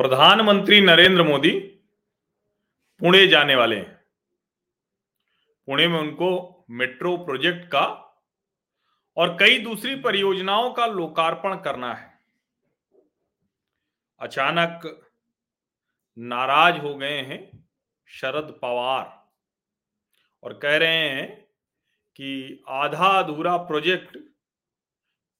प्रधानमंत्री 0.00 0.80
नरेंद्र 0.80 1.22
मोदी 1.22 1.50
पुणे 3.00 3.26
जाने 3.26 3.54
वाले 3.54 3.76
हैं। 3.76 4.04
पुणे 5.68 5.88
में 5.88 5.98
उनको 6.00 6.28
मेट्रो 6.70 7.16
प्रोजेक्ट 7.16 7.66
का 7.66 7.82
और 9.16 9.36
कई 9.40 9.58
दूसरी 9.58 9.94
परियोजनाओं 9.96 10.70
का 10.70 10.86
लोकार्पण 10.86 11.56
करना 11.56 11.92
है। 11.94 12.20
अचानक 14.20 14.86
नाराज़ 16.18 16.78
हो 16.78 16.94
गए 16.94 17.18
हैं 17.22 17.68
शरद 18.08 18.58
पवार 18.62 19.04
और 20.42 20.58
कह 20.58 20.76
रहे 20.76 21.08
हैं 21.10 21.28
कि 22.16 22.64
आधा 22.68 23.08
अधूरा 23.18 23.56
प्रोजेक्ट 23.56 24.18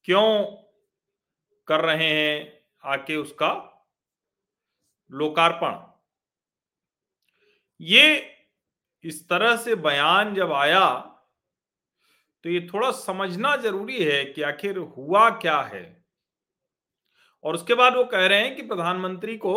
क्यों 0.03 0.45
कर 1.67 1.81
रहे 1.81 2.11
हैं, 2.11 2.63
आके 2.83 3.15
उसका 3.15 3.75
लोकार्पण। 5.11 5.87
ये 7.81 8.35
इस 9.03 9.29
तरह 9.29 9.57
से 9.57 9.75
बयान 9.75 10.35
जब 10.35 10.53
आया 10.53 11.05
तो 12.43 12.49
ये 12.49 12.69
थोड़ा 12.73 12.91
समझना 12.91 13.55
ज़रूरी 13.55 14.03
है 14.03 14.25
कि 14.25 14.41
आखिर 14.41 14.77
हुआ 14.77 15.29
क्या 15.29 15.61
है। 15.61 16.05
और 17.43 17.53
उसके 17.53 17.73
बाद 17.73 17.95
वो 17.95 18.03
कह 18.03 18.27
रहे 18.27 18.39
हैं 18.39 18.55
कि 18.55 18.61
प्रधानमंत्री 18.61 19.37
को 19.37 19.55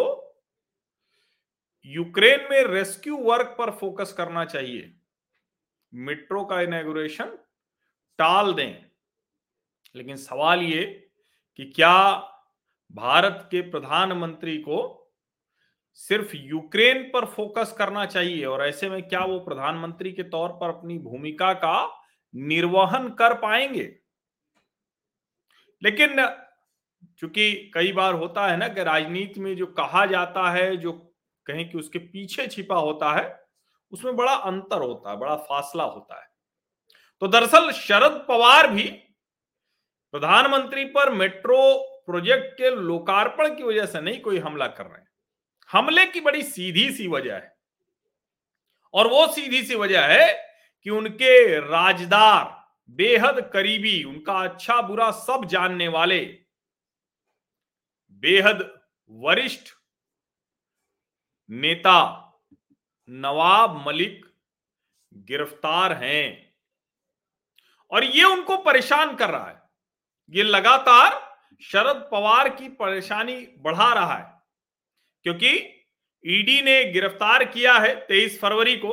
यूक्रेन 1.87 2.48
में 2.50 2.62
रेस्क्यू 2.64 3.16
वर्क 3.16 3.55
पर 3.59 3.70
फोकस 3.70 4.12
करना 4.12 4.45
चाहिए। 4.45 4.95
मेट्रो 5.95 6.45
का 6.45 6.61
इनोग्रेशन 6.61 7.39
टाल 8.19 8.55
दें। 8.55 8.84
लेकिन 9.97 10.17
सवाल 10.17 10.62
ये 10.62 11.11
कि 11.56 11.64
क्या 11.64 12.14
भारत 12.92 13.48
के 13.50 13.61
प्रधानमंत्री 13.61 14.58
को 14.58 15.02
सिर्फ़ 15.95 16.37
यूक्रेन 16.37 17.03
पर 17.03 17.25
फोकस 17.27 17.75
करना 17.79 18.07
चाहिए 18.07 18.45
और 18.45 18.67
ऐसे 18.67 18.91
में 18.91 19.09
क्या 19.09 19.21
वो 19.21 19.39
प्रधानमंत्री 19.39 20.12
के 20.12 20.23
तौर 20.23 20.48
पर 20.48 20.69
अपनी 20.69 20.98
भूमिका 20.98 21.53
का 21.53 22.03
निर्वहन 22.37 23.09
कर 23.09 23.35
पाएँगे? 23.35 23.98
लेकिन 25.83 26.27
चूँकि 27.19 27.70
कई 27.75 27.93
बार 27.93 28.15
होता 28.15 28.47
है 28.47 28.57
ना 28.57 28.69
कि 28.69 28.83
राजनीति 28.83 29.41
में 29.41 29.57
जो 29.57 29.67
कहा 29.67 30.07
जाता 30.07 30.51
है, 30.51 30.77
जो 30.77 30.93
कहें 31.47 31.70
कि 31.70 31.79
उसके 31.79 31.98
पीछे 31.98 32.47
छिपा 32.47 32.77
होता 32.77 33.13
है, 33.13 33.45
उसमें 33.93 34.17
बड़ा 34.17 34.35
अंतर 34.35 34.79
होता 34.79 35.11
है, 35.11 35.17
बड़ा 35.17 35.37
फासला 35.37 35.85
होता 35.85 36.20
है। 36.20 36.27
तो 37.20 37.29
दरअसल 37.29 37.70
शरद 37.73 38.25
पवार 38.29 38.70
भी 38.70 38.85
प्रधानमंत्री 40.15 40.85
पर 40.85 41.11
मेट्रो 41.11 41.79
प्रोजेक्ट 42.07 42.55
के 42.55 42.77
लोकार्पण 42.77 43.57
की 43.57 43.63
वजह 43.63 43.87
से 43.87 44.01
नहीं 44.01 44.20
कोई 44.20 44.39
हमला 44.39 44.67
कर 44.67 44.85
रहे 44.85 45.01
हैं। 45.01 45.11
हमले 45.73 46.06
की 46.06 46.20
बड़ी 46.20 46.42
सीधी 46.42 46.92
सी 46.92 47.09
वजह 47.09 47.34
है। 47.34 47.56
और 48.95 49.06
वो 49.06 49.27
सीधी 49.27 49.62
सी 49.65 49.75
वजह 49.75 50.06
है 50.06 50.55
कि 50.83 50.91
उनके 50.91 51.61
राजदार, 51.61 52.69
बेहद 52.91 53.51
करीबी, 53.53 54.05
उनका 54.05 54.33
अच्छा 54.33 54.81
बुरा 54.83 55.11
सब 55.11 55.45
जानने 55.45 55.89
वाले, 55.89 56.20
बेहद 58.12 58.81
वरिष्ठ 59.11 59.69
नेता 61.51 62.29
नवाब 63.11 63.84
मलिक 63.86 64.27
गिरफ़्तार 65.14 65.92
हैं। 65.92 66.55
और 67.91 68.05
ये 68.05 68.25
उनको 68.25 68.57
परेशान 68.57 69.17
कर 69.17 69.31
रहा 69.31 69.48
है। 69.48 69.62
ये 70.31 70.42
लगातार 70.42 71.39
शरद 71.62 72.09
पवार 72.12 72.48
की 72.48 72.69
परेशानी 72.69 73.47
बढ़ा 73.59 73.92
रहा 73.92 74.14
है। 74.14 74.32
क्योंकि 75.24 75.50
ईडी 76.24 76.60
ने 76.62 76.84
गिरफ़्तार 76.84 77.44
किया 77.44 77.78
है 77.78 77.94
तेईस 78.06 78.40
फरवरी 78.40 78.77
को 78.77 78.92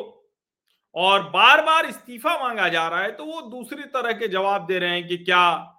और 0.95 1.23
बार 1.29 1.62
बार 1.66 1.85
इस्तीफा 1.85 2.38
मांगा 2.40 2.67
जा 2.69 2.88
रहा 2.88 3.01
है 3.01 3.12
तो 3.12 3.25
वो 3.25 3.41
दूसरी 3.41 3.84
तरह 3.90 4.13
के 4.13 4.28
जवाब 4.28 4.66
दे 4.67 4.79
रहे 4.79 4.90
हैं 4.90 5.07
कि 5.07 5.17
क्या 5.17 5.75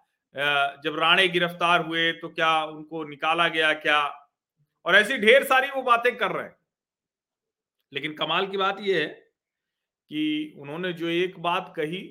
जब 0.84 0.98
राणे 0.98 1.26
गिरफ़्तार 1.28 1.84
हुए 1.86 2.12
तो 2.12 2.28
क्या 2.28 2.62
उनको 2.64 3.02
निकाला 3.04 3.48
गया 3.48 3.72
क्या? 3.74 4.00
और 4.84 4.96
ऐसी 4.96 5.16
ढेर 5.18 5.44
सारी 5.44 5.68
वो 5.68 5.82
बातें 5.82 6.16
कर 6.16 6.32
रहे 6.32 6.44
हैं। 6.44 6.56
लेकिन 7.92 8.14
कमाल 8.14 8.46
की 8.46 8.56
बात 8.56 8.76
यह 8.80 8.98
है 8.98 9.06
कि 9.06 10.54
उन्होंने 10.58 10.92
जो 10.92 11.08
एक 11.08 11.38
बात 11.40 11.72
कही, 11.76 12.02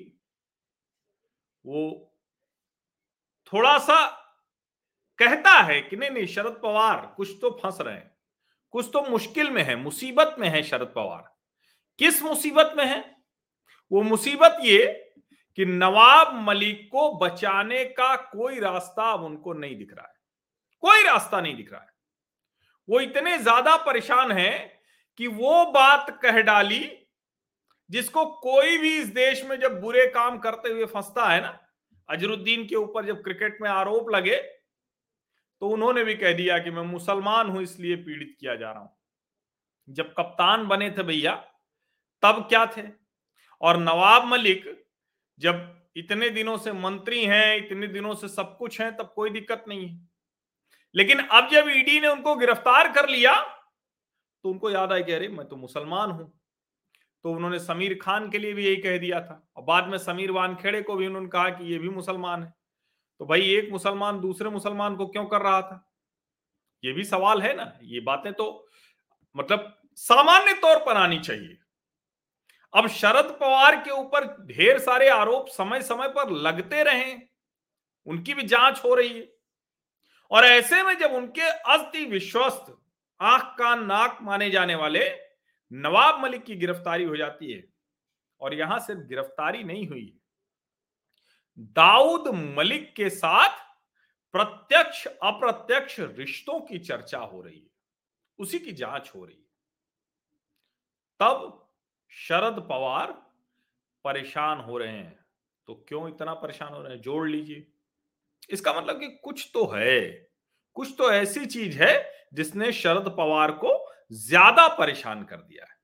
वो 1.64 2.12
थोड़ा 3.52 3.76
सा 3.78 4.06
कहता 5.18 5.52
है 5.62 5.80
कि 5.80 5.96
नहीं 5.96 6.10
नहीं, 6.10 6.26
शरद 6.26 6.60
पवार 6.62 7.14
कुछ 7.16 7.36
तो 7.40 7.50
फंस 7.62 7.80
रहे 7.80 7.94
हैं। 7.94 8.10
कुछ 8.74 8.90
तो 8.92 9.02
मुश्किल 9.02 9.50
में 9.50 9.62
है, 9.62 9.76
मुसीबत 9.76 10.36
में 10.38 10.48
है 10.48 10.62
शरद 10.62 10.92
पवार। 10.96 11.22
किस 11.98 12.22
मुसीबत 12.22 12.74
में 12.76 12.84
है? 12.86 13.04
वो 13.90 14.02
मुसीबत 14.02 14.58
ये 14.62 14.86
कि 15.58 15.64
नवाब 15.64 16.34
मलिक 16.42 16.88
को 16.92 17.10
बचाने 17.18 17.84
का 17.84 18.14
कोई 18.16 18.60
रास्ता 18.60 19.10
अब 19.12 19.24
उनको 19.24 19.52
नहीं 19.52 19.76
दिख 19.76 19.94
रहा 19.94 20.06
है। 20.06 20.14
कोई 20.82 21.02
रास्ता 21.02 21.40
नहीं 21.40 21.56
दिख 21.56 21.72
रहा 21.72 21.80
है। 21.80 21.88
वो 22.88 23.00
इतने 23.00 23.36
ज़्यादा 23.38 23.76
परेशान 23.76 24.32
है 24.32 24.80
कि 25.20 25.26
वो 25.26 25.64
बात 25.72 26.18
कह 26.22 26.40
डाली 26.42 26.80
जिसको 27.90 28.24
कोई 28.24 28.78
भी 28.78 28.96
इस 28.98 29.06
देश 29.06 29.44
में 29.44 29.58
जब 29.60 29.80
बुरे 29.80 30.06
काम 30.06 30.38
करते 30.38 30.68
हुए 30.68 30.86
फंसता 30.86 31.28
है 31.28 31.40
ना, 31.40 31.58
अजरुद्दीन 32.08 32.66
के 32.66 32.74
ऊपर 32.74 33.06
जब 33.06 33.22
क्रिकेट 33.22 33.58
में 33.62 33.68
आरोप 33.70 34.10
लगे 34.10 34.36
तो 35.62 35.68
उन्होंने 35.68 36.04
भी 36.04 36.14
कह 36.14 36.32
दिया 36.32 36.58
कि 36.58 36.70
मैं 36.70 36.82
मुसलमान 36.82 37.48
हूँ, 37.48 37.62
इसलिए 37.62 37.96
पीड़ित 37.96 38.36
किया 38.40 38.54
जा 38.56 38.70
रहा 38.72 38.80
हूँ। 38.80 38.96
जब 39.88 40.12
कप्तान 40.12 40.66
बने 40.66 40.90
थे 40.90 41.02
भैया, 41.02 41.34
तब 42.22 42.46
क्या 42.48 42.64
थे? 42.66 42.82
और 43.60 43.76
नवाब 43.76 44.24
मलिक 44.24 44.64
जब 45.40 45.76
इतने 45.96 46.28
दिनों 46.30 46.56
से 46.58 46.72
मंत्री 46.72 47.24
हैं, 47.24 47.56
इतने 47.56 47.86
दिनों 47.86 48.14
से 48.14 48.28
सब 48.28 48.56
कुछ 48.58 48.80
है, 48.80 48.90
तब 48.92 49.12
कोई 49.16 49.30
दिक्कत 49.30 49.64
नहीं 49.68 49.86
है। 49.88 50.08
लेकिन 50.94 51.18
अब 51.18 51.48
जब 51.48 51.68
ईडी 51.68 52.00
ने 52.00 52.08
उनको 52.08 52.34
गिरफ़्तार 52.36 52.92
कर 52.92 53.08
लिया 53.08 53.34
तो 54.44 54.50
उनको 54.50 54.70
याद 54.70 54.92
आया 54.92 55.02
कि 55.02 55.12
अरे, 55.12 55.28
मैं 55.28 55.46
तो 55.48 55.56
मुसलमान 55.56 56.10
हूँ। 56.10 56.32
तो 57.24 57.32
उन्होंने 57.32 57.58
समीर 57.58 57.98
खान 58.02 58.30
के 58.30 58.38
लिए 58.38 58.52
भी 58.54 58.64
यही 58.66 58.76
कह 58.76 58.96
दिया 58.98 59.20
था। 59.20 59.52
और 59.56 59.62
बाद 59.62 59.88
में 59.88 59.96
समीर 59.98 60.30
वानखेड़े 60.30 60.80
को 60.82 60.94
भी 60.96 61.06
उन्होंने 61.06 61.28
कहा 61.28 61.48
कि 61.48 61.72
ये 61.72 61.78
भी 61.78 61.88
मुसलमान 61.88 62.42
है। 62.42 62.52
तो 63.20 63.26
भाई 63.26 63.42
एक 63.54 63.70
मुसलमान 63.72 64.20
दूसरे 64.20 64.50
मुसलमान 64.50 64.94
को 64.96 65.06
क्यों 65.06 65.24
कर 65.26 65.40
रहा 65.42 65.60
था? 65.62 65.86
ये 66.84 66.92
भी 66.92 67.04
सवाल 67.04 67.42
है 67.42 67.54
ना, 67.56 67.72
ये 67.82 68.00
बातें 68.00 68.32
तो 68.32 68.66
मतलब 69.36 69.74
सामान्य 69.96 70.52
तौर 70.52 70.78
पर 70.78 70.96
आनी 70.96 71.18
चाहिए। 71.18 71.56
अब 72.74 72.86
शरद 72.88 73.30
पवार 73.40 73.76
के 73.76 73.90
ऊपर 73.90 74.26
ढेर 74.46 74.78
सारे 74.78 75.08
आरोप 75.08 75.48
समय 75.48 75.82
समय 75.82 76.08
पर 76.08 76.30
लगते 76.30 76.82
रहे, 76.82 77.14
उनकी 78.06 78.34
भी 78.34 78.42
जाँच 78.42 78.80
हो 78.84 78.94
रही 78.94 79.18
है। 79.18 79.28
और 80.30 80.44
ऐसे 80.44 80.82
में 80.82 80.96
जब 80.98 81.12
उनके 81.12 81.48
अस्थि 81.72 82.04
विश्वस्त, 82.04 82.74
आँख 83.20 83.42
का 83.58 83.74
नाक 83.74 84.18
माने 84.22 84.50
जाने 84.50 84.74
वाले 84.74 85.04
नवाब 85.72 86.22
मलिक 86.22 86.44
की 86.44 86.56
गिरफ्तारी 86.56 87.04
हो 87.04 87.16
जाती 87.16 87.52
है, 87.52 87.62
और 88.40 88.54
यहाँ 88.54 88.78
सिर्फ़ 88.78 89.00
गिरफ्तारी 89.00 89.62
नहीं 89.64 89.86
हुई। 89.88 90.12
दाऊद 91.58 92.28
मलिक 92.56 92.94
के 92.96 93.10
साथ 93.10 93.58
प्रत्यक्ष 94.34 95.06
अप्रत्यक्ष 95.06 96.00
रिश्तों 96.00 96.60
की 96.60 96.78
चर्चा 96.78 97.18
हो 97.18 97.40
रही 97.40 97.58
है। 97.58 97.68
उसी 98.38 98.58
की 98.58 98.72
जाँच 98.72 99.12
हो 99.16 99.24
रही 99.24 99.36
है। 99.36 99.44
तब 101.20 101.68
शरद 102.12 102.60
पवार 102.70 103.12
परेशान 104.04 104.60
हो 104.60 104.78
रहे 104.78 104.92
हैं। 104.92 105.18
तो 105.68 105.74
क्यों 105.88 106.08
इतना 106.08 106.34
परेशान 106.34 106.72
हो 106.74 106.82
रहे 106.82 106.92
हैं? 106.92 107.00
जोड़ 107.00 107.28
लीजिए। 107.28 107.66
इसका 108.50 108.72
मतलब 108.74 109.00
कि 109.00 109.08
कुछ 109.24 109.50
तो 109.54 109.66
है। 109.66 110.10
कुछ 110.76 110.94
तो 110.98 111.12
ऐसी 111.12 111.46
चीज़ 111.46 111.78
है 111.78 111.94
जिसने 112.34 112.72
शरद 112.72 113.08
पवार 113.08 113.52
को 113.52 113.76
ज़्यादा 114.12 114.68
परेशान 114.68 115.22
कर 115.24 115.36
दिया 115.36 115.64
है। 115.64 115.74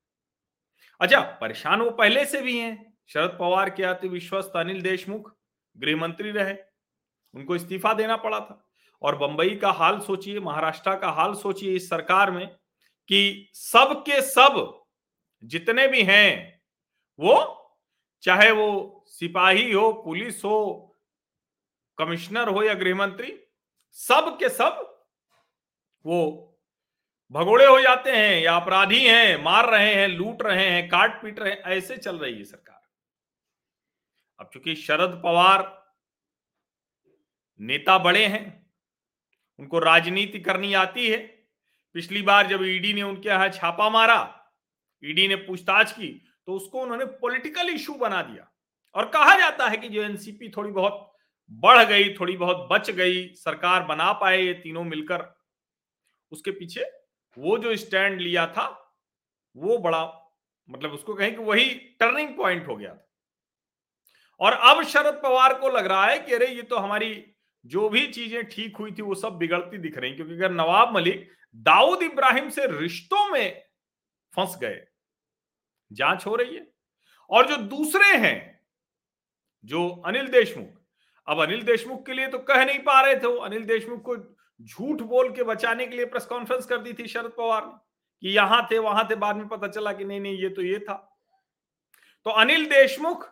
अच्छा 1.00 1.20
परेशान 1.40 1.80
वो 1.80 1.90
पहले 1.90 2.24
से 2.26 2.42
भी 2.42 2.58
हैं। 2.58 2.94
शरद 3.08 3.36
पवार 3.40 3.70
के 3.70 3.82
आते 3.84 4.08
विश्वस्त 4.08 4.52
अनिल 4.56 4.82
देशमुख। 4.82 5.35
गृह 5.76 5.96
मंत्री 5.96 6.30
रहे, 6.30 6.56
उनको 7.34 7.56
इस्तीफा 7.56 7.92
देना 7.94 8.16
पड़ा 8.16 8.40
था। 8.40 8.62
और 9.02 9.16
बंबई 9.16 9.50
का 9.50 9.70
हाल 9.70 10.00
सोचिए, 10.00 10.40
महाराष्ट्र 10.40 10.96
का 10.98 11.08
हाल 11.08 11.34
सोचिए 11.34 11.76
इस 11.76 11.88
सरकार 11.90 12.30
में 12.30 12.46
कि 13.08 13.50
सब 13.54 14.02
के 14.02 14.22
सब 14.22 14.82
जितने 15.44 15.88
भी 15.88 16.02
हैं, 16.02 16.62
वो 17.18 17.62
चाहे 18.22 18.50
वो 18.50 19.04
सिपाही 19.06 19.72
हो, 19.72 19.92
पुलिस 19.92 20.44
हो, 20.44 20.94
कमिश्नर 21.98 22.48
हो 22.48 22.62
या 22.62 22.74
गृह 22.74 22.94
मंत्री 22.94 23.40
सब 23.90 24.36
के 24.38 24.48
सब 24.48 25.04
वो 26.06 26.42
भगोड़े 27.32 27.66
हो 27.66 27.80
जाते 27.80 28.10
हैं 28.10 28.40
या 28.42 28.56
अपराधी 28.56 29.04
हैं, 29.06 29.44
मार 29.44 29.70
रहे 29.70 29.94
हैं, 29.94 30.08
लूट 30.08 30.42
रहे 30.42 30.66
हैं, 30.70 30.88
काट 30.88 31.22
पीट 31.22 31.38
रहे 31.38 31.52
हैं, 31.52 31.62
ऐसे 31.62 31.96
चल 31.96 32.18
रही 32.18 32.34
है 32.34 32.44
सरकार। 32.44 32.85
अब 34.40 34.50
चूँकि 34.52 34.74
शरद 34.76 35.20
पवार 35.24 35.72
नेता 37.60 37.96
बड़े 37.98 38.24
हैं, 38.26 38.44
उनको 39.58 39.78
राजनीति 39.78 40.38
करनी 40.40 40.72
आती 40.74 41.08
है। 41.08 41.18
पिछली 41.94 42.22
बार 42.22 42.46
जब 42.46 42.62
ईडी 42.64 42.92
ने 42.92 43.02
उनके 43.02 43.28
यहाँ 43.28 43.48
छापा 43.50 43.88
मारा 43.90 44.18
ईडी 45.02 45.26
ने 45.28 45.36
पूछताछ 45.36 45.92
की 45.92 46.08
तो 46.46 46.56
उसको 46.56 46.80
उन्होंने 46.80 47.04
पॉलिटिकल 47.20 47.68
इशू 47.70 47.94
बना 47.94 48.22
दिया। 48.22 48.50
और 48.94 49.08
कहा 49.10 49.36
जाता 49.38 49.68
है 49.68 49.76
कि 49.76 49.88
जो 49.88 50.02
एनसीपी 50.02 50.48
थोड़ी 50.48 50.70
बहुत 50.72 51.12
बढ़ 51.50 51.82
गई, 51.84 52.12
थोड़ी 52.14 52.36
बहुत 52.36 52.68
बच 52.72 52.90
गई, 52.90 53.26
सरकार 53.34 53.82
बना 53.84 54.12
पाए 54.12 54.42
ये 54.42 54.52
तीनों 54.54 54.84
मिलकर, 54.84 55.24
उसके 56.32 56.50
पीछे 56.50 56.84
वो 57.36 57.56
जो 57.58 57.74
स्टैंड 57.76 58.20
लिया 58.20 58.46
था, 58.48 58.66
वो 59.56 59.78
बड़ा 59.78 60.04
मतलब 60.68 60.92
उसको 60.92 61.14
कहें 61.14 61.34
कि 61.34 61.42
वही 61.42 61.68
टर्निंग 62.00 62.36
पॉइंट 62.36 62.66
हो 62.68 62.76
गया 62.76 62.94
था। 62.94 63.06
और 64.40 64.52
अब 64.52 64.82
शरद 64.84 65.20
पवार 65.22 65.54
को 65.54 65.68
लग 65.68 65.86
रहा 65.86 66.06
है 66.06 66.18
कि 66.18 66.32
अरे, 66.32 66.46
ये 66.46 66.62
तो 66.62 66.76
हमारी 66.76 67.24
जो 67.64 67.88
भी 67.88 68.06
चीज़ें 68.08 68.44
ठीक 68.44 68.76
हुई 68.76 68.92
थी, 68.92 69.02
वो 69.02 69.14
सब 69.14 69.38
बिगड़ती 69.38 69.78
दिख 69.78 69.98
रही 69.98 70.12
क्योंकि 70.12 70.34
अगर 70.34 70.50
नवाब 70.52 70.94
मलिक 70.94 71.28
दाऊद 71.56 72.02
इब्राहिम 72.02 72.48
से 72.50 72.66
रिश्तों 72.70 73.28
में 73.28 73.62
फंस 74.34 74.56
गए, 74.60 74.80
जाँच 75.90 76.26
हो 76.26 76.34
रही 76.36 76.54
है। 76.54 76.66
और 77.30 77.46
जो 77.48 77.56
दूसरे 77.56 78.16
हैं, 78.16 78.60
जो 79.64 79.88
अनिल 80.06 80.28
देशमुख, 80.28 80.66
अब 81.28 81.42
अनिल 81.42 81.62
देशमुख 81.62 82.04
के 82.06 82.12
लिए 82.12 82.26
तो 82.28 82.38
कह 82.40 82.64
नहीं 82.64 82.78
पा 82.78 83.00
रहे 83.00 83.14
थे 83.14 83.26
वो। 83.26 83.36
अनिल 83.38 83.64
देशमुख 83.64 84.02
को 84.02 84.16
झूठ 84.16 85.00
बोल 85.04 85.30
के 85.32 85.42
बचाने 85.42 85.86
के 85.86 85.96
लिए 85.96 86.04
प्रेस 86.06 86.26
कॉन्फ्रेंस 86.26 86.66
कर 86.66 86.78
दी 86.78 86.92
थी 86.92 87.06
शरद 87.06 87.32
पवार 87.38 87.64
ने, 87.66 87.72
कि 88.22 88.36
यहाँ 88.36 88.66
थे, 88.70 88.78
वहाँ 88.78 89.06
थे, 89.10 89.14
बाद 89.16 89.36
में 89.36 89.48
पता 89.48 89.68
चला 89.68 89.92
कि 89.92 90.04
नहीं 90.04 90.20
नहीं, 90.20 90.38
ये 90.38 90.48
तो 90.48 90.62
ये 90.62 90.78
था। 90.78 90.94
तो 92.26 92.30
अनिल 92.32 92.66
देशमुख 92.66 93.28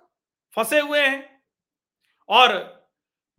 फंसे 0.57 0.81
हुए 0.81 1.01
हैं। 1.01 1.41
और 2.29 2.53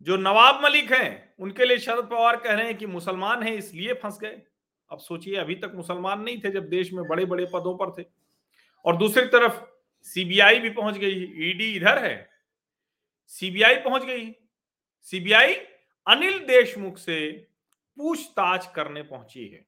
जो 0.06 0.16
नवाब 0.16 0.62
मलिक 0.64 0.92
हैं, 0.92 1.34
उनके 1.38 1.64
लिए 1.64 1.78
शरद 1.78 2.04
पवार 2.04 2.36
कह 2.36 2.54
रहे 2.54 2.66
हैं 2.66 2.76
कि 2.78 2.86
मुसलमान 2.86 3.42
हैं, 3.42 3.54
इसलिए 3.54 3.94
फंस 3.94 4.18
गए। 4.20 4.42
अब 4.90 4.98
सोचिए, 4.98 5.36
अभी 5.36 5.54
तक 5.54 5.72
मुसलमान 5.74 6.20
नहीं 6.20 6.40
थे 6.40 6.50
जब 6.50 6.68
देश 6.68 6.92
में 6.92 7.04
बड़े 7.08 7.24
बड़े 7.24 7.44
पदों 7.44 7.76
पर 7.76 7.90
थे। 7.92 8.06
और 8.84 8.96
दूसरी 8.96 9.26
तरफ़ 9.26 9.60
सीबीआई 10.06 10.58
भी 10.58 10.70
पहुँच 10.70 10.96
गई, 10.96 11.22
ईडी 11.50 11.72
इधर 11.74 11.98
है। 11.98 12.28
सीबीआई 13.32 13.76
पहुँच 13.76 14.04
गई। 14.04 14.30
सीबीआई 15.06 15.54
अनिल 16.06 16.38
देशमुख 16.38 16.98
से 16.98 17.30
पूछताछ 17.96 18.66
करने 18.66 19.02
पहुँची 19.02 19.46
है। 19.46 19.64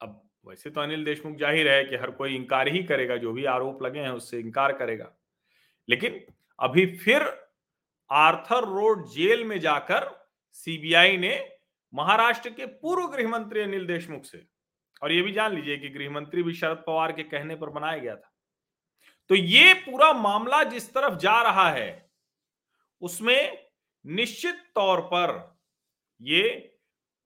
अब 0.00 0.20
वैसे 0.46 0.70
तो 0.70 0.80
अनिल 0.80 1.04
देशमुख 1.04 1.36
ज़ाहिर 1.36 1.68
है 1.68 1.84
कि 1.84 1.96
हर 1.96 2.10
कोई 2.10 2.34
इंकार 2.34 2.68
ही 2.68 2.82
करेगा, 2.82 3.16
जो 3.16 3.32
भी 3.32 3.44
आरोप 3.46 3.82
लगे 3.82 4.00
हैं 4.00 4.10
उससे 4.10 4.38
इंकार 4.38 4.72
करेगा। 4.72 5.12
लेकिन 5.88 6.20
अभी 6.58 6.86
फिर 6.96 7.22
आर्थर 8.10 8.64
रोड 8.68 9.06
जेल 9.08 9.44
में 9.44 9.58
जाकर 9.60 10.10
सीबीआई 10.56 11.16
ने 11.16 11.34
महाराष्ट्र 11.92 12.50
के 12.50 12.66
पूर्व 12.66 13.06
गृह 13.06 13.28
मंत्री 13.28 13.60
अनिल 13.60 13.86
देशमुख 13.86 14.24
से, 14.24 14.44
और 15.02 15.12
यह 15.12 15.22
भी 15.22 15.32
जान 15.32 15.54
लीजिए 15.54 15.76
कि 15.76 15.88
गृह 15.88 16.10
मंत्री 16.10 16.42
भी 16.42 16.54
शरद 16.54 16.82
पवार 16.86 17.12
के 17.12 17.22
कहने 17.22 17.56
पर 17.56 17.70
बनाया 17.70 17.98
गया 17.98 18.14
था। 18.16 18.30
तो 19.30 19.34
ये 19.34 19.72
पूरा 19.76 20.12
मामला 20.12 20.62
जिस 20.64 20.92
तरफ़ 20.94 21.18
जा 21.18 21.40
रहा 21.42 21.68
है, 21.70 22.10
उसमें 23.02 23.58
निश्चित 24.04 24.62
तौर 24.74 25.00
पर 25.00 25.58
ये 26.20 26.48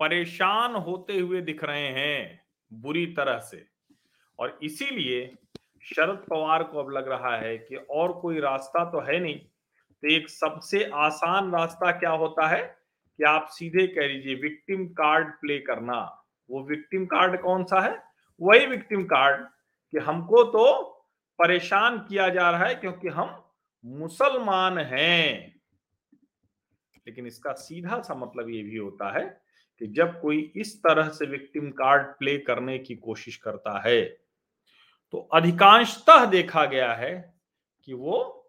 परेशान 0.00 0.74
होते 0.76 1.18
हुए 1.18 1.40
दिख 1.40 1.64
रहे 1.64 1.88
हैं 1.92 2.44
बुरी 2.72 3.06
तरह 3.06 3.38
से। 3.40 3.64
और 4.38 4.58
इसीलिए 4.62 5.24
शरद 5.86 6.24
पवार 6.30 6.62
को 6.62 6.78
अब 6.78 6.90
लग 6.90 7.08
रहा 7.08 7.36
है 7.36 7.58
कि 7.58 7.76
और 7.76 8.12
कोई 8.12 8.40
रास्ता 8.40 8.84
तो 8.84 9.00
है 9.00 9.20
नहीं। 9.20 9.38
तो 9.38 10.08
एक 10.08 10.28
सबसे 10.28 10.90
आसान 10.94 11.52
रास्ता 11.52 11.90
क्या 11.90 12.10
होता 12.10 12.46
है 12.46 12.62
कि 13.18 13.24
आप 13.24 13.46
सीधे 13.50 13.86
कह 13.86 14.06
लीजिए 14.08 14.34
विक्टिम 14.34 14.86
कार्ड 14.86 15.28
प्ले 15.28 15.58
करना। 15.58 16.24
वो 16.50 16.62
विक्टिम 16.62 17.06
कार्ड 17.06 17.40
कौन 17.40 17.64
सा 17.64 17.80
है? 17.80 18.02
वही 18.40 18.66
विक्टिम 18.66 19.04
कार्ड 19.04 19.46
कि 19.92 19.98
हमको 19.98 20.44
तो 20.44 20.82
परेशान 21.38 21.98
किया 21.98 22.28
जा 22.28 22.50
रहा 22.50 22.66
है 22.66 22.74
क्योंकि 22.74 23.08
हम 23.08 23.44
मुसलमान 23.84 24.78
हैं। 24.78 25.54
लेकिन 27.06 27.26
इसका 27.26 27.52
सीधा 27.52 28.00
सा 28.00 28.14
मतलब 28.14 28.50
ये 28.50 28.62
भी 28.62 28.76
होता 28.76 29.18
है 29.18 29.24
कि 29.80 29.86
जब 29.86 30.20
कोई 30.20 30.52
इस 30.56 30.78
तरह 30.78 31.08
से 31.08 31.26
विक्टिम 31.26 31.70
कार्ड 31.70 32.06
प्ले 32.06 32.38
करने 32.38 32.78
की 32.78 32.94
कोशिश 32.94 33.36
करता 33.36 33.82
है 33.86 34.25
तो 35.16 35.20
अधिकांशतः 35.20 36.24
देखा 36.24 36.64
गया 36.64 36.92
है 36.94 37.12
कि 37.84 37.92
वो 37.92 38.48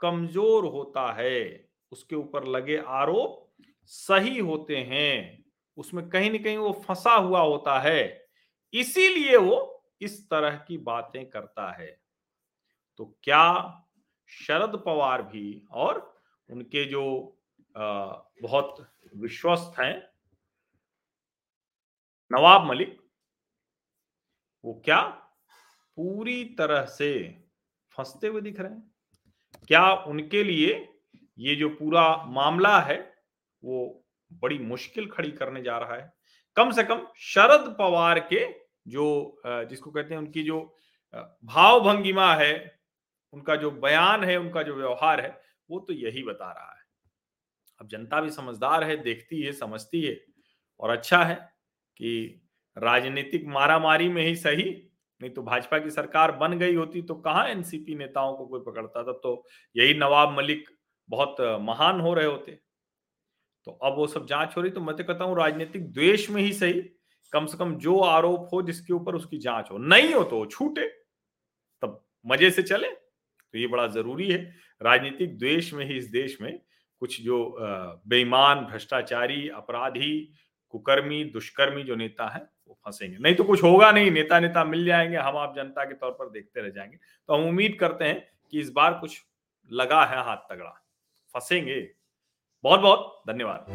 कमज़ोर 0.00 0.64
होता 0.66 1.12
है। 1.12 1.68
उसके 1.92 2.16
ऊपर 2.16 2.46
लगे 2.46 2.76
आरोप 2.76 3.52
सही 3.84 4.38
होते 4.38 4.76
हैं। 4.76 5.44
उसमें 5.76 6.08
कहीं 6.08 6.30
ना 6.30 6.38
कहीं 6.38 6.56
वो 6.56 6.72
फंसा 6.86 7.12
हुआ 7.12 7.40
होता 7.40 7.78
है। 7.80 8.28
इसीलिए 8.74 9.36
वो 9.36 9.84
इस 10.00 10.18
तरह 10.30 10.56
की 10.58 10.78
बातें 10.78 11.24
करता 11.30 11.70
है। 11.72 11.90
तो 12.98 13.04
क्या 13.22 13.46
शरद 14.30 14.76
पवार 14.86 15.22
भी 15.22 15.66
और 15.70 16.20
उनके 16.48 16.84
जो 16.84 17.06
बहुत 17.74 18.86
विश्वस्त 19.16 19.80
हैं, 19.80 19.96
नवाब 22.30 22.66
मलिक, 22.66 23.00
वो 24.64 24.80
क्या 24.84 25.21
पूरी 25.98 26.44
तरह 26.58 26.84
से 26.84 27.12
फंसते 27.96 28.26
हुए 28.26 28.40
दिख 28.40 28.60
रहे 28.60 28.72
हैं। 28.72 28.90
क्या 29.68 29.92
उनके 29.92 30.42
लिए 30.44 30.88
ये 31.38 31.54
जो 31.56 31.68
पूरा 31.68 32.04
मामला 32.26 32.78
है, 32.80 32.98
वो 33.62 34.04
बड़ी 34.30 34.58
मुश्किल 34.58 35.06
खड़ी 35.06 35.30
करने 35.30 35.62
जा 35.62 35.78
रहा 35.78 35.94
है? 35.94 36.12
कम 36.56 36.70
से 36.70 36.84
कम 36.84 37.06
शरद 37.18 37.74
पवार 37.78 38.18
के 38.32 38.46
जो 38.88 39.40
जिसको 39.46 39.90
कहते 39.90 40.14
हैं 40.14 40.20
उनकी 40.20 40.42
जो 40.42 40.60
भाव 41.44 41.80
भंगिमा 41.80 42.34
है, 42.34 42.80
उनका 43.32 43.56
जो 43.56 43.70
बयान 43.70 44.24
है, 44.24 44.36
उनका 44.36 44.62
जो 44.62 44.74
व्यवहार 44.74 45.20
है, 45.20 45.40
वो 45.70 45.80
तो 45.80 45.92
यही 45.92 46.22
बता 46.22 46.50
रहा 46.52 46.70
है। 46.70 46.80
अब 47.80 47.88
जनता 47.88 48.20
भी 48.20 48.30
समझदार 48.30 48.84
है, 48.84 48.96
देखती 48.96 49.40
है, 49.42 49.52
समझती 49.52 50.02
है 50.02 50.20
और 50.80 50.90
अच्छा 50.90 51.22
है 51.24 51.34
कि 51.96 52.42
राजनीतिक 52.76 53.46
मारामारी 53.46 54.08
में 54.08 54.22
ही 54.22 54.34
सही 54.36 54.70
नहीं 55.22 55.30
तो 55.30 55.42
भाजपा 55.42 55.78
की 55.78 55.90
सरकार 55.90 56.32
बन 56.36 56.58
गई 56.58 56.74
होती 56.74 57.02
तो 57.02 57.14
कहाँ 57.16 57.46
एनसीपी 57.48 57.94
नेताओं 57.94 58.34
को 58.36 58.46
कोई 58.46 58.60
पकड़ता 58.62 59.02
था? 59.02 59.12
तो 59.14 59.44
यही 59.76 59.94
नवाब 59.94 60.36
मलिक 60.38 60.68
बहुत 61.08 61.36
महान 61.62 62.00
हो 62.00 62.14
रहे 62.14 62.26
होते। 62.26 62.58
तो 63.66 63.72
अब 63.84 63.96
वो 63.96 64.06
सब 64.06 64.26
जाँच 64.26 64.56
हो 64.56 64.62
रही 64.62 64.70
तो 64.70 64.80
मैं 64.80 64.96
तो 64.96 65.04
कहता 65.04 65.24
हूँ 65.24 65.36
राजनीतिक 65.36 65.92
द्वेष 65.92 66.28
में 66.30 66.42
ही 66.42 66.52
सही। 66.52 66.80
कम 67.32 67.46
से 67.46 67.58
कम 67.58 67.74
जो 67.78 67.98
आरोप 68.00 68.48
हो 68.52 68.62
जिसके 68.62 68.92
ऊपर 68.92 69.14
उसकी 69.14 69.38
जाँच 69.38 69.70
हो। 69.72 69.78
नहीं 69.78 70.12
हो 70.14 70.22
तो 70.24 70.44
छूटे। 70.46 70.88
तब 71.82 72.02
मज़े 72.26 72.50
से 72.50 72.62
चले। 72.64 72.88
तो 72.88 73.58
ये 73.58 73.66
बड़ा 73.66 73.86
ज़रूरी 73.88 74.30
है। 74.30 74.42
राजनीतिक 74.80 75.38
द्वेष 75.38 75.72
में 75.74 75.84
ही 75.86 75.96
इस 75.96 76.10
देश 76.10 76.36
में 76.40 76.58
कुछ 77.02 77.20
जो 77.22 77.56
बेईमान, 78.08 78.60
भ्रष्टाचारी, 78.62 79.48
अपराधी 79.50 80.32
कुकर्मी, 80.72 81.24
दुष्कर्मी 81.24 81.82
जो 81.82 81.96
नेता 81.96 82.28
है, 82.28 82.48
वो 82.68 82.78
फंसेंगे। 82.86 83.18
नहीं 83.18 83.34
तो 83.34 83.44
कुछ 83.44 83.62
होगा 83.62 83.92
नहीं 83.92 84.10
नेता 84.10 84.40
नेता 84.40 84.64
मिल 84.64 84.84
जाएँगे, 84.84 85.16
हम 85.16 85.36
आप 85.36 85.56
जनता 85.56 85.84
के 85.84 85.94
तौर 85.94 86.10
पर 86.10 86.30
देखते 86.30 86.60
रह 86.60 86.68
जाएँगे। 86.68 86.96
तो 87.28 87.34
हम 87.34 87.44
उम्मीद 87.44 87.76
करते 87.80 88.04
हैं 88.04 88.28
कि 88.50 88.60
इस 88.60 88.70
बार 88.70 88.94
कुछ 88.94 89.24
लगा 89.72 90.04
है 90.04 90.24
हाथ 90.24 90.36
तगड़ा। 90.36 90.86
फंसेंगे। 91.34 91.90
बहुत 92.62 92.80
बहुत 92.80 93.22
धन्यवाद। 93.28 93.66